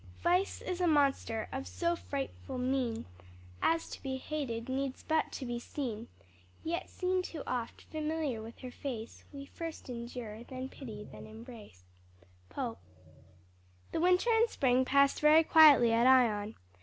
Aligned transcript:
"Vice 0.23 0.63
is 0.63 0.81
a 0.81 0.87
monster 0.87 1.47
of 1.51 1.67
so 1.67 1.95
frightful 1.95 2.57
mien, 2.57 3.05
As 3.61 3.87
to 3.91 4.01
be 4.01 4.17
hated 4.17 4.67
needs 4.67 5.03
but 5.03 5.31
to 5.33 5.45
be 5.45 5.59
seen; 5.59 6.07
Yet 6.63 6.89
seen 6.89 7.21
too 7.21 7.43
oft, 7.45 7.83
familiar 7.83 8.41
with 8.41 8.57
her 8.61 8.71
face, 8.71 9.25
We 9.31 9.45
first 9.45 9.91
endure, 9.91 10.43
then 10.43 10.69
pity, 10.69 11.03
then 11.11 11.27
embrace." 11.27 11.83
POPE. 12.49 12.79
The 13.91 13.99
winter 14.01 14.31
and 14.31 14.49
spring 14.49 14.85
passed 14.85 15.19
very 15.21 15.43
quietly 15.43 15.93
at 15.93 16.07
Ion. 16.07 16.55